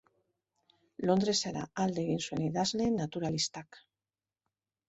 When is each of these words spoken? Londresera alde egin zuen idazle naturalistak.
Londresera 1.09 1.67
alde 1.83 2.05
egin 2.05 2.25
zuen 2.29 2.47
idazle 2.47 2.89
naturalistak. 2.97 3.81